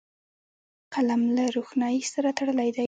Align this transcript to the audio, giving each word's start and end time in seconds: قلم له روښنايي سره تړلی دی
قلم 0.93 1.21
له 1.35 1.43
روښنايي 1.55 2.01
سره 2.13 2.29
تړلی 2.37 2.69
دی 2.75 2.79